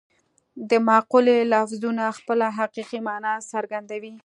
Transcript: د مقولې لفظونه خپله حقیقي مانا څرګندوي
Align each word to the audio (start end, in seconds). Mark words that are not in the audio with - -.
د 0.69 0.71
مقولې 0.87 1.37
لفظونه 1.53 2.03
خپله 2.17 2.47
حقیقي 2.57 2.99
مانا 3.07 3.33
څرګندوي 3.51 4.13